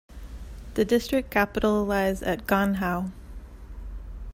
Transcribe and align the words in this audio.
The 0.73 0.83
district 0.83 1.29
capital 1.29 1.85
lies 1.85 2.23
at 2.23 2.47
Gành 2.47 2.77
Hào. 2.77 3.11